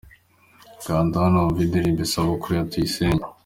[0.85, 3.25] Kanda hanowumve indirimbo Isabukuru ya Tuyisenge.